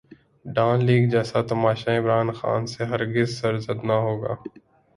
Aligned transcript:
Dawn 0.45 0.77
leaks 0.85 1.11
جیسا 1.13 1.39
تماشا 1.49 1.91
عمران 1.99 2.27
خان 2.37 2.61
سے 2.73 2.81
ہر 2.85 3.01
گز 3.13 3.29
سرزد 3.39 3.79
نہ 3.87 3.95
ہوگا۔ 4.05 4.33